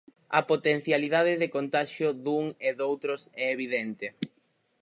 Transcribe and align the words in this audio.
A 0.39 0.41
potencialidade 0.51 1.33
de 1.41 1.47
contaxio 1.55 2.07
dun 2.25 2.45
e 2.67 2.69
doutros 2.79 3.21
é 3.43 3.45
evidente. 3.55 4.07